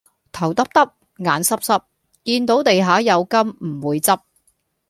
[0.31, 1.83] 頭耷耷,眼濕濕,
[2.23, 4.19] 見到地下有金唔會執